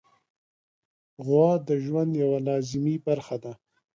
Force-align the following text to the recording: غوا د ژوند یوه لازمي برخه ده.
غوا 1.25 1.49
د 1.67 1.69
ژوند 1.83 2.11
یوه 2.23 2.39
لازمي 2.47 2.95
برخه 3.07 3.35
ده. 3.43 3.53